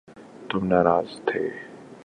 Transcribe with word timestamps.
تم 0.49 0.61
ناراض 0.67 1.09
تھیں 1.25 1.49